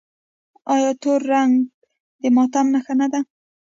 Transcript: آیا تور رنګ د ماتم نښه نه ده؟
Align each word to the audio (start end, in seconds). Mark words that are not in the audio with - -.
آیا 0.73 0.91
تور 1.01 1.19
رنګ 1.31 1.53
د 2.21 2.23
ماتم 2.35 2.65
نښه 2.73 2.93
نه 2.99 3.07
ده؟ 3.11 3.19